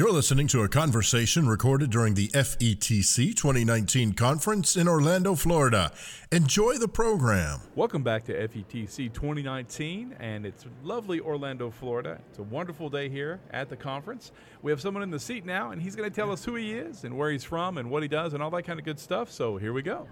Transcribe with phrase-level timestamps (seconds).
[0.00, 5.92] You're listening to a conversation recorded during the FETC 2019 conference in Orlando, Florida.
[6.32, 7.60] Enjoy the program.
[7.74, 12.18] Welcome back to FETC 2019, and it's lovely Orlando, Florida.
[12.30, 14.32] It's a wonderful day here at the conference.
[14.62, 16.72] We have someone in the seat now, and he's going to tell us who he
[16.72, 18.98] is and where he's from and what he does and all that kind of good
[18.98, 19.30] stuff.
[19.30, 20.08] So here we go.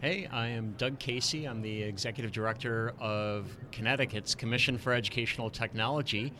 [0.00, 1.44] Hey, I am Doug Casey.
[1.44, 6.32] I'm the Executive Director of Connecticut's Commission for Educational Technology.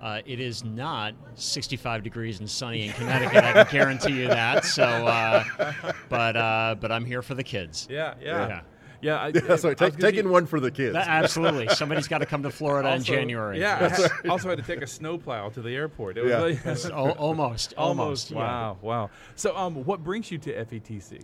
[0.00, 3.44] Uh, it is not 65 degrees and sunny in Connecticut.
[3.44, 4.64] I can guarantee you that.
[4.64, 5.44] So, uh,
[6.08, 7.86] but uh, but I'm here for the kids.
[7.90, 8.48] Yeah, yeah.
[8.48, 8.60] Yeah.
[9.02, 10.92] Yeah, I, Yeah, sorry, take, was taking see- one for the kids.
[10.92, 11.68] That- absolutely.
[11.70, 13.58] Somebody's got to come to Florida in January.
[13.58, 16.18] Yeah, I had- also had to take a snowplow to the airport.
[16.18, 16.36] It was Yeah.
[16.42, 16.58] really-
[16.92, 17.78] O- almost, almost.
[17.78, 18.30] almost.
[18.30, 18.36] yeah.
[18.38, 19.10] Wow, wow.
[19.36, 21.22] So, um, what brings you to FETC?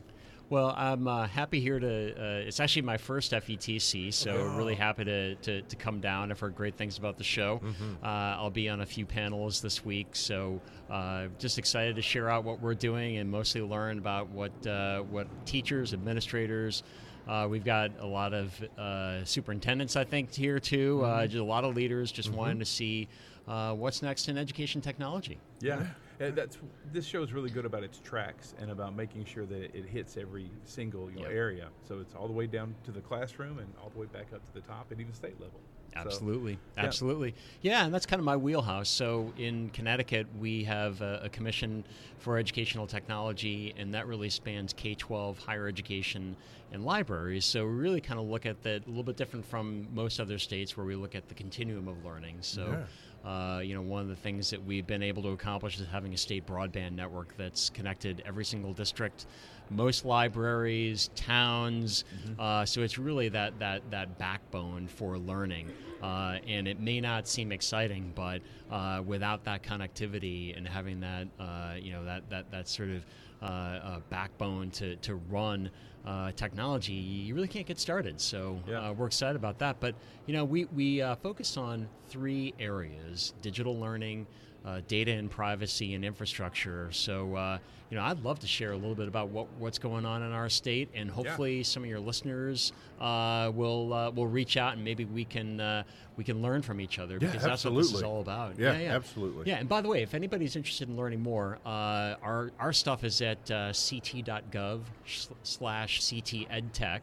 [0.48, 2.12] Well, I'm uh, happy here to.
[2.12, 6.30] Uh, it's actually my first FETC, so really happy to, to, to come down.
[6.30, 7.60] I've heard great things about the show.
[8.02, 12.30] Uh, I'll be on a few panels this week, so uh, just excited to share
[12.30, 16.84] out what we're doing and mostly learn about what uh, what teachers, administrators.
[17.26, 21.02] Uh, we've got a lot of uh, superintendents, I think, here too.
[21.04, 23.08] Uh, just a lot of leaders just wanting to see
[23.48, 25.38] uh, what's next in education technology.
[25.60, 25.86] Yeah.
[26.20, 26.56] Uh, That's
[26.92, 30.16] this show is really good about its tracks and about making sure that it hits
[30.16, 31.32] every single you know, Yep.
[31.32, 31.68] area.
[31.86, 34.44] So it's all the way down to the classroom and all the way back up
[34.46, 35.60] to the top and even state level.
[36.02, 36.84] So- Absolutely, yeah.
[36.84, 37.34] absolutely.
[37.62, 38.88] Yeah, and that's kind of my wheelhouse.
[38.88, 41.84] So in Connecticut, we have a, a commission
[42.18, 46.36] for educational technology, and that really spans K 12, higher education,
[46.72, 47.44] and libraries.
[47.44, 50.38] So we really kind of look at that a little bit different from most other
[50.38, 52.36] states where we look at the continuum of learning.
[52.40, 52.84] So.
[53.24, 56.14] Uh, you know, one of the things that we've been able to accomplish is having
[56.14, 59.26] a state broadband network that's connected every single district,
[59.70, 62.04] most libraries, towns.
[62.38, 65.70] Uh, so it's really that that that backbone for learning.
[66.02, 71.26] Uh, and it may not seem exciting, but uh, without that connectivity and having that,
[71.40, 73.04] uh, you know, that that that sort of
[73.42, 75.70] uh, uh, backbone to to run
[76.06, 78.20] uh, technology, you really can't get started.
[78.20, 78.90] So Yeah.
[78.90, 79.80] uh, we're excited about that.
[79.80, 79.94] But
[80.26, 84.26] you know, we we uh, focus on three areas: digital learning,
[84.66, 86.90] uh, data and privacy, and infrastructure.
[86.92, 87.58] So uh,
[87.90, 90.32] you know, I'd love to share a little bit about what what's going on in
[90.32, 94.84] our state, and hopefully some of your listeners uh, will uh, will reach out and
[94.84, 95.84] maybe we can uh,
[96.16, 98.58] we can learn from each other because that's what this is all about.
[98.58, 99.46] Yeah, absolutely.
[99.46, 103.04] Yeah, and by the way, if anybody's interested in learning more, uh, our our stuff
[103.04, 107.00] is at uh, ct.gov/slash ctedtech.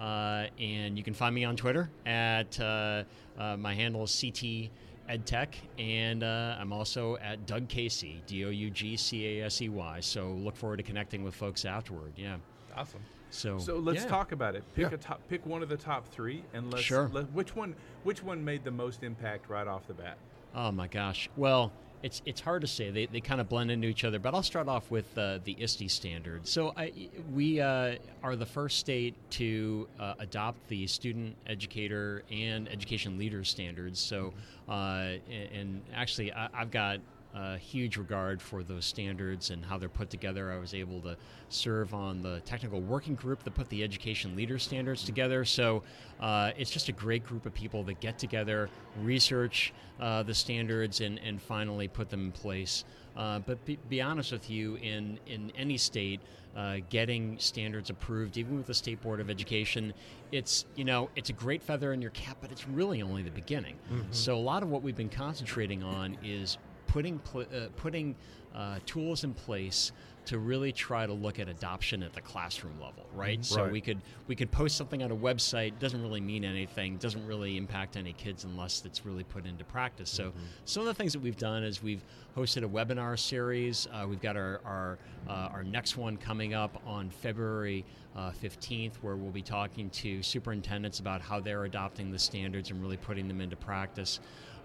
[0.00, 3.04] Uh, and you can find me on Twitter at uh,
[3.38, 4.70] uh, my handle is ct
[5.08, 5.48] edtech,
[5.78, 9.68] and uh, I'm also at Doug Casey, D O U G C A S E
[9.68, 10.00] Y.
[10.00, 12.12] So look forward to connecting with folks afterward.
[12.16, 12.36] Yeah.
[12.76, 13.00] Awesome.
[13.30, 14.08] So So let's yeah.
[14.08, 14.64] talk about it.
[14.74, 14.94] Pick Yeah.
[14.94, 16.84] a top, pick one of the top three, and let's.
[16.84, 17.10] Sure.
[17.12, 17.74] Let, which one?
[18.04, 20.16] Which one made the most impact right off the bat?
[20.54, 21.28] Oh my gosh.
[21.36, 22.90] Well, it's it's hard to say.
[22.90, 24.18] They, they kind of blend into each other.
[24.18, 26.46] But I'll start off with uh, the ISTE standard.
[26.46, 26.92] So I,
[27.32, 33.44] we uh, are the first state to uh, adopt the student educator and education leader
[33.44, 33.98] standards.
[34.00, 34.32] So
[34.68, 37.00] uh, and, and actually, I, I've got
[37.38, 40.52] a huge regard for those standards and how they're put together.
[40.52, 41.16] I was able to
[41.48, 45.44] serve on the technical working group that put the education leader standards together.
[45.44, 45.84] So
[46.20, 48.68] uh, it's just a great group of people that get together,
[49.02, 52.84] research uh, the standards, and, and finally put them in place.
[53.16, 56.20] Uh, but be, be honest with you, in, in any state,
[56.56, 59.92] uh, getting standards approved, even with the state board of education,
[60.32, 63.30] it's you know it's a great feather in your cap, but it's really only the
[63.30, 63.76] beginning.
[64.10, 66.58] So a lot of what we've been concentrating on is
[66.98, 68.16] putting pl- uh, putting
[68.56, 69.92] uh, tools in place
[70.24, 73.42] to really try to look at adoption at the classroom level, right?
[73.44, 73.72] So Right.
[73.72, 77.56] we could we could post something on a website doesn't really mean anything, doesn't really
[77.56, 80.10] impact any kids unless it's really put into practice.
[80.10, 80.32] So
[80.64, 82.04] some of the things that we've done is we've
[82.36, 83.86] hosted a webinar series.
[83.92, 84.98] Uh, we've got our our,
[85.28, 87.84] uh, our next one coming up on February
[88.16, 92.82] uh, 15th, where we'll be talking to superintendents about how they're adopting the standards and
[92.82, 94.18] really putting them into practice.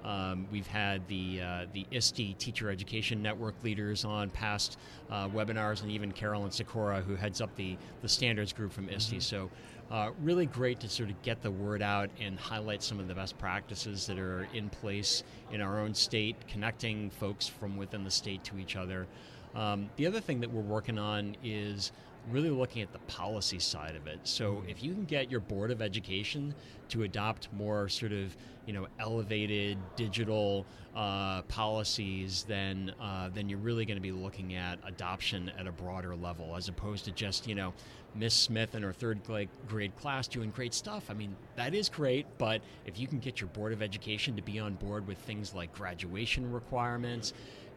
[0.03, 4.77] Um, we've had the uh, the ISTE Teacher Education Network leaders on past
[5.09, 9.21] uh, webinars, and even Carolyn Sykora, who heads up the the standards group from ISTE.
[9.21, 9.49] So,
[9.91, 13.15] uh, really great to sort of get the word out and highlight some of the
[13.15, 18.11] best practices that are in place in our own state, connecting folks from within the
[18.11, 19.07] state to each other.
[19.55, 21.91] Um, the other thing that we're working on is
[22.31, 24.19] really looking at the policy side of it.
[24.23, 26.55] So if you can get your board of education
[26.89, 30.65] to adopt more sort of you know elevated digital
[30.95, 35.71] uh, policies, then uh, then you're really going to be looking at adoption at a
[35.71, 37.73] broader level, as opposed to just you know
[38.15, 39.21] Miss Smith and her third
[39.67, 41.05] grade class doing great stuff.
[41.09, 44.41] I mean that is great, but if you can get your board of education to
[44.41, 47.33] be on board with things like graduation requirements,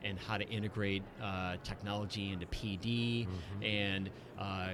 [0.07, 3.27] and how to integrate uh, technology into PD
[3.63, 4.71] and uh,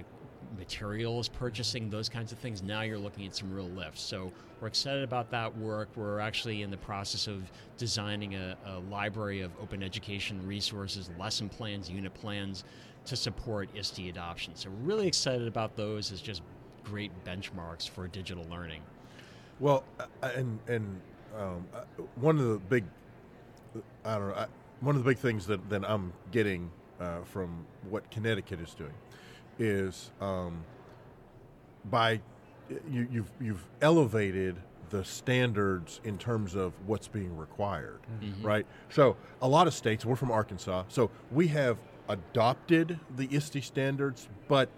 [0.58, 2.62] materials purchasing, those kinds of things.
[2.62, 4.02] Now you're looking at some real lifts.
[4.02, 5.88] So we're excited about that work.
[5.96, 11.48] We're actually in the process of designing a, a library of open education resources, lesson
[11.48, 12.64] plans, unit plans
[13.06, 14.54] to support ISTE adoption.
[14.54, 16.42] So we're really excited about those as just
[16.84, 18.82] great benchmarks for digital learning.
[19.60, 21.00] Well, uh, and and
[21.38, 21.82] um, uh,
[22.16, 22.84] one of the big,
[24.04, 24.46] I don't know,
[24.80, 26.70] one of the big things that, that I'm getting
[27.00, 28.92] uh, from what Connecticut is doing
[29.58, 30.64] is um,
[31.84, 32.20] by
[32.90, 34.56] you, you've you've elevated
[34.90, 38.00] the standards in terms of what's being required,
[38.42, 38.66] right?
[38.90, 41.78] So a lot of states, we're from Arkansas, so we have
[42.08, 44.68] adopted the ISTE standards, but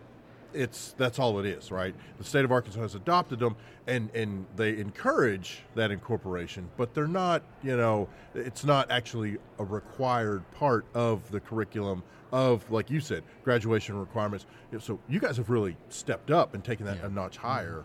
[0.55, 1.95] it's that's all it is, right?
[2.19, 3.57] The state of Arkansas has adopted them,
[3.87, 9.65] and and they encourage that incorporation, but they're not, you know, it's not actually a
[9.65, 12.03] required part of the curriculum
[12.33, 14.47] of, like you said, graduation requirements.
[14.81, 17.07] So you guys have really stepped up and taken that Yeah.
[17.07, 17.85] a notch higher.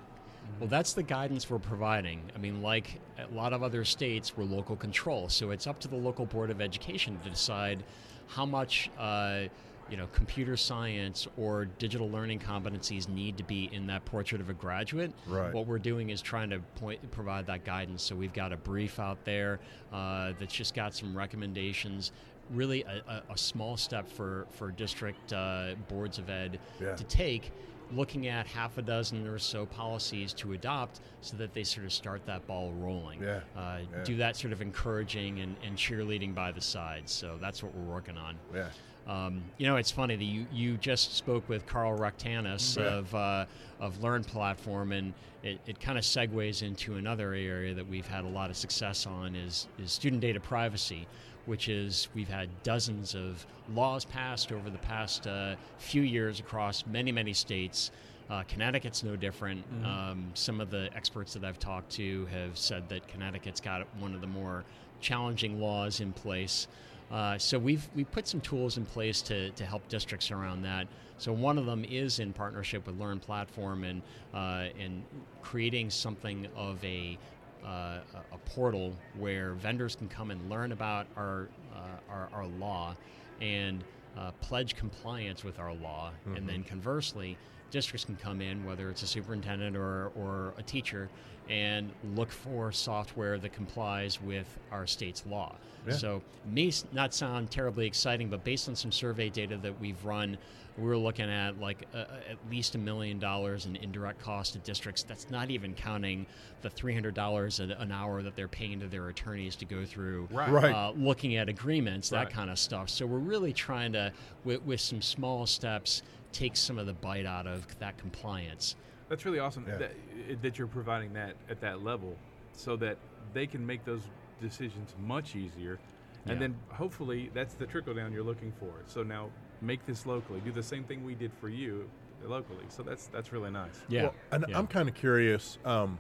[0.60, 2.22] Well, that's the guidance we're providing.
[2.36, 5.88] I mean, like a lot of other states, we're local control, so it's up to
[5.88, 7.84] the local board of education to decide
[8.28, 9.44] how much, uh,
[9.90, 14.50] you know, computer science or digital learning competencies need to be in that portrait of
[14.50, 15.12] a graduate.
[15.28, 15.54] Right.
[15.54, 18.04] What we're doing is trying to point, provide that guidance.
[18.04, 19.60] So we've got a brief out there
[19.92, 22.12] uh, that's just got some recommendations.
[22.52, 26.96] Really, a, a, a small step for for district uh, boards of ed Yeah.
[26.96, 27.52] to take
[27.92, 31.92] looking at half a dozen or so policies to adopt so that they sort of
[31.94, 33.20] start that ball rolling.
[33.22, 34.04] Yeah, Uh, yeah.
[34.04, 37.12] Do that sort of encouraging and, and cheerleading by the sides.
[37.12, 38.36] So that's what we're working on.
[38.54, 38.70] Yeah.
[39.10, 42.94] Um, you know, it's funny that you, you just spoke with Karl Rectanus Yeah.
[42.94, 43.46] of, uh,
[43.80, 48.24] of Learn Platform, and it, it kind of segues into another area that we've had
[48.24, 51.08] a lot of success on is, is student data privacy,
[51.48, 56.86] which is we've had dozens of laws passed over the past uh, few years across
[56.86, 57.90] many, many states.
[58.30, 59.66] Uh, Connecticut's no different.
[59.84, 64.14] Um, some of the experts that I've talked to have said that Connecticut's got one
[64.14, 64.66] of the more
[65.02, 66.68] challenging laws in place.
[67.12, 70.88] Uh, so we've we put some tools in place to, to help districts around that.
[71.18, 74.02] So one of them is in partnership with Learn Platform and
[74.34, 75.04] uh, and
[75.42, 77.18] creating something of a
[77.66, 78.00] uh,
[78.32, 82.96] a portal where vendors can come and learn about our uh, our, our law
[83.42, 83.84] and
[84.18, 87.38] uh, pledge compliance with our law, and then conversely,
[87.72, 91.10] districts can come in, whether it's a superintendent or, or a teacher,
[91.50, 95.56] and look for software that complies with our state's law.
[95.88, 95.94] Yeah.
[95.94, 100.38] So, may not sound terribly exciting, but based on some survey data that we've run,
[100.78, 105.04] we're looking at like uh, at least a million dollars in indirect cost to districts.
[105.04, 106.26] That's not even counting
[106.62, 110.28] the three hundred dollars an hour that they're paying to their attorneys to go through
[110.32, 110.50] Right.
[110.50, 110.74] Right.
[110.74, 112.30] uh, looking at agreements, that Right.
[112.34, 112.90] kind of stuff.
[112.90, 114.12] So we're really trying to,
[114.44, 116.02] with, with some small steps,
[116.32, 118.76] take some of the bite out of that compliance.
[119.08, 119.78] That's really awesome Yeah.
[119.78, 122.16] that, that you're providing that at that level
[122.54, 122.98] so that
[123.34, 124.02] they can make those
[124.42, 125.80] decisions much easier.
[126.26, 126.40] And Yeah.
[126.48, 128.72] then hopefully that's the trickle down you're looking for.
[128.86, 129.30] So now
[129.62, 130.40] make this locally.
[130.42, 131.90] Do the same thing we did for you
[132.24, 132.66] locally.
[132.70, 133.82] So that's that's really nice.
[133.88, 134.04] Yeah.
[134.04, 134.58] Well, and yeah.
[134.58, 135.58] I'm kind of curious.
[135.66, 135.98] Um,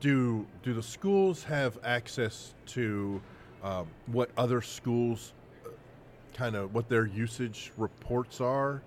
[0.00, 3.20] do do the schools have access to
[3.62, 5.34] um, what other schools
[6.34, 8.82] kind of what their usage reports are?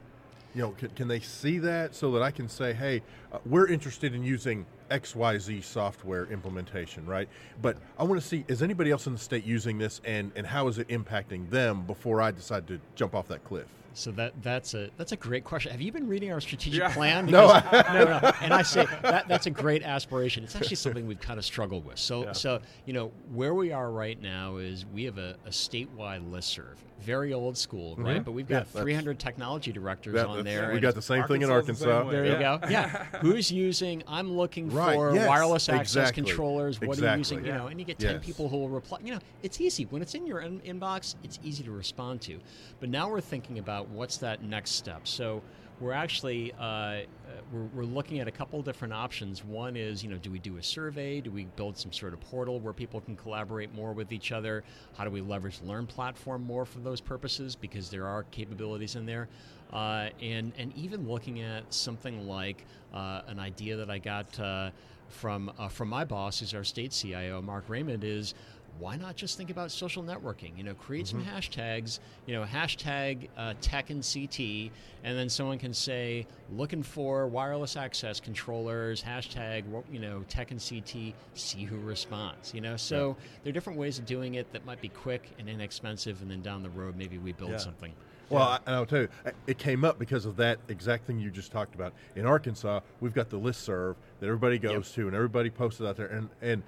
[0.56, 3.02] You know, can, can they see that so that I can say, hey,
[3.34, 7.28] uh, we're interested in using XYZ software implementation, right?
[7.62, 10.48] But I want to see is anybody else in the state using this and, and
[10.48, 13.68] how is it impacting them before I decide to jump off that cliff?
[13.98, 15.72] So that that's a that's a great question.
[15.72, 16.94] Have you been reading our strategic Yeah.
[16.94, 17.26] plan?
[17.28, 18.32] No, Because- no, no.
[18.42, 20.44] And I say that that's a great aspiration.
[20.44, 21.98] It's actually something we've kind of struggled with.
[21.98, 22.32] So Yeah.
[22.34, 26.76] so you know where we are right now is we have a, a statewide listserv,
[27.00, 28.04] very old school, mm-hmm.
[28.06, 28.26] right?
[28.26, 30.74] But we've got that's- 300 technology directors That- on there.
[30.74, 32.12] we got the same thing in Arkansas's the Arkansas.
[32.12, 32.34] There Yeah.
[32.34, 32.68] you go.
[32.70, 33.06] Yeah.
[33.22, 34.04] Who's using?
[34.08, 36.82] I'm looking Right, for yes, wireless access exactly, controllers.
[36.82, 37.40] What are you using?
[37.40, 37.48] exactly.
[37.50, 38.26] You know, and you get ten Yes.
[38.26, 39.00] people who will reply.
[39.06, 41.16] You know, it's easy when it's in your in- inbox.
[41.24, 42.40] It's easy to respond to.
[42.82, 45.08] But now we're thinking about what's that next step.
[45.08, 45.42] So
[45.80, 47.04] we're actually uh, uh,
[47.52, 49.44] we're, we're looking at a couple different options.
[49.44, 51.22] One is, you know, do we do a survey?
[51.22, 54.64] Do we build some sort of portal where people can collaborate more with each other?
[54.98, 57.56] How do we leverage Learn Platform more for those purposes?
[57.56, 59.28] Because there are capabilities in there.
[59.74, 64.70] Uh, and and even looking at something like uh, an idea that I got uh,
[65.10, 68.34] from uh, from my boss, who's our state CIO, Mark Raymond, is
[68.80, 70.58] why not just think about social networking?
[70.58, 74.72] You know, create some hashtags, you know, hashtag uh, tech and CT,
[75.04, 80.60] and then someone can say, looking for wireless access controllers, hashtag, you know, tech and
[80.60, 82.76] CT, see who responds, you know?
[82.76, 86.30] So there are different ways of doing it that might be quick and inexpensive, and
[86.30, 87.58] then down the road, maybe we build Yeah.
[87.58, 87.94] something.
[88.28, 89.10] Well, I, and I'll tell you,
[89.46, 91.94] it came up because of that exact thing you just talked about.
[92.16, 95.96] In Arkansas, we've got the listserv that everybody goes to, and everybody posts it out
[95.96, 96.08] there.
[96.08, 96.64] And and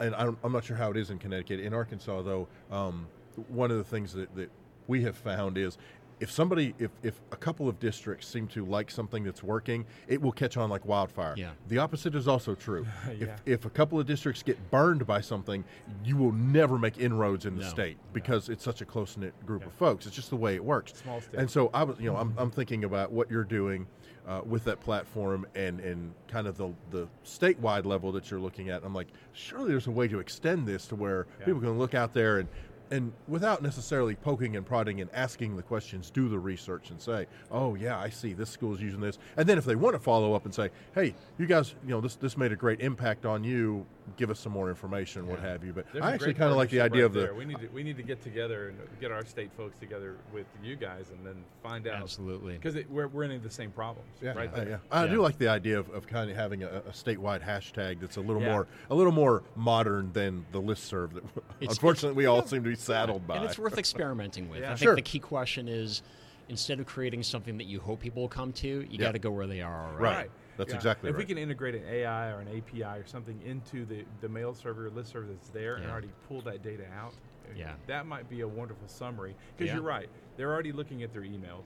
[0.00, 1.60] and I'm, not sure how it is in Connecticut.
[1.60, 3.06] In Arkansas, though, um,
[3.48, 4.50] one of the things that, that
[4.86, 5.78] we have found is
[6.20, 10.20] if somebody, if, if a couple of districts seem to like something that's working, it
[10.20, 11.34] will catch on like wildfire.
[11.36, 11.50] Yeah.
[11.68, 12.86] The opposite is also true.
[13.18, 13.36] Yeah.
[13.46, 15.64] If if a couple of districts get burned by something,
[16.04, 17.68] you will never make inroads in the No.
[17.68, 20.06] state because it's such a close knit group of folks.
[20.06, 20.92] It's just the way it works.
[20.94, 21.38] Small state.
[21.40, 23.86] And so I was, you know, I'm, I'm thinking about what you're doing
[24.28, 28.68] uh, with that platform and and kind of the the statewide level that you're looking
[28.68, 28.84] at.
[28.84, 31.46] I'm like, surely there's a way to extend this to where Yeah.
[31.46, 32.48] people can look out there and.
[32.90, 37.26] And without necessarily poking and prodding and asking the questions, do the research and say,
[37.50, 40.00] "Oh yeah, I see this school is using this." And then if they want to
[40.00, 43.24] follow up and say, "Hey, you guys, you know this this made a great impact
[43.26, 43.86] on you.
[44.16, 46.56] Give us some more information, what have you." But There's I a actually kind of
[46.56, 47.34] like the idea right of the there.
[47.34, 50.46] We need to we need to get together and get our state folks together with
[50.62, 52.54] you guys, and then find out Absolutely.
[52.58, 54.08] because we're we're running the same problems.
[54.20, 54.68] Yeah, right uh, there.
[54.68, 54.76] yeah.
[54.90, 55.12] I Yeah.
[55.12, 58.20] do like the idea of, of kind of having a, a statewide hashtag that's a
[58.20, 58.50] little Yeah.
[58.52, 61.24] more a little more modern than the listserv that
[61.60, 63.36] It's- unfortunately we all seem to be saddled by.
[63.36, 64.60] And it's worth experimenting with.
[64.60, 64.66] Yeah.
[64.66, 64.94] I think Sure.
[64.96, 66.02] the key question is
[66.48, 68.98] instead of creating something that you hope people will come to, you Yeah.
[68.98, 70.02] got to go where they are already.
[70.16, 70.30] Right.
[70.56, 74.04] That's exactly If we can integrate an AI or an API or something into the,
[74.20, 77.14] the mail server or list server that's there and already pull that data out,
[77.56, 77.72] Yeah.
[77.86, 79.34] that might be a wonderful summary.
[79.56, 79.74] Because Yeah.
[79.76, 81.62] you're right, they're already looking at their emails.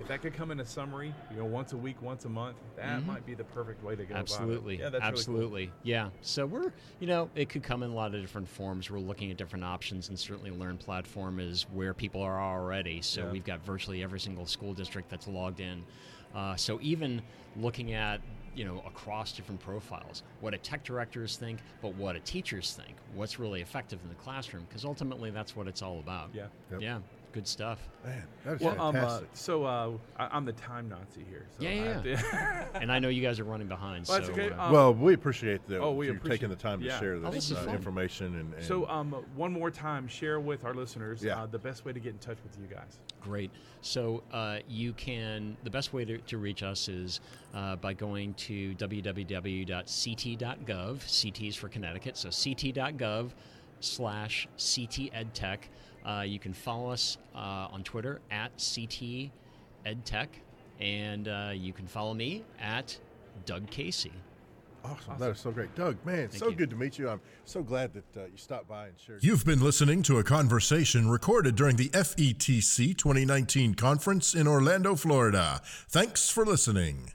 [0.00, 2.56] If that could come in a summary, you know, once a week, once a month,
[2.76, 4.74] that might be the perfect way to go Absolutely.
[4.76, 4.92] about it.
[4.92, 5.70] Yeah, that's Absolutely.
[5.82, 6.10] Yeah.
[6.20, 8.90] So we're, you know, it could come in a lot of different forms.
[8.90, 13.00] We're looking at different options, and certainly Learn Platform is where people are already.
[13.02, 13.30] So Yeah.
[13.32, 15.84] we've got virtually every single school district that's logged in.
[16.34, 17.22] Uh, so even
[17.56, 18.20] looking at,
[18.54, 22.96] you know, across different profiles, what a tech directors think, but what a teachers think,
[23.14, 26.30] what's really effective in the classroom, because ultimately that's what it's all about.
[26.34, 26.46] Yeah.
[26.72, 26.80] Yep.
[26.82, 26.98] Yeah.
[27.34, 27.80] Good stuff.
[28.04, 31.46] Man, that is Well, um, uh, so uh, I, I'm the time Nazi here.
[31.58, 34.06] So Yeah, I yeah, and I know you guys are running behind.
[34.08, 34.50] Well, so, okay.
[34.50, 37.00] uh, Um, well, we appreciate the, oh, we you appreciate- taking the time to yeah.
[37.00, 40.64] share Oh, this this uh, information and, and so um, one more time, share with
[40.64, 41.42] our listeners Yeah.
[41.42, 43.00] uh, the best way to get in touch with you guys.
[43.20, 43.50] Great.
[43.80, 47.18] So uh, you can, the best way to, to reach us is
[47.52, 48.76] uh, by going to
[49.84, 51.22] www.ct.gov.
[51.22, 53.30] CT is for Connecticut, so ct.gov
[53.80, 55.58] slash ctedtech.
[56.04, 59.30] Uh, you can follow us uh, on Twitter at ctedtech,
[60.80, 62.98] and uh, you can follow me at
[63.46, 64.12] Doug Casey.
[64.84, 65.18] awesome.
[65.18, 65.96] That is so great, Doug.
[66.04, 66.56] Man, so you.
[66.56, 67.08] good to meet you.
[67.08, 69.24] I'm so glad that uh, you stopped by and shared.
[69.24, 75.60] You've been listening to a conversation recorded during the FETC 2019 conference in Orlando, Florida.
[75.88, 77.12] Thanks for listening.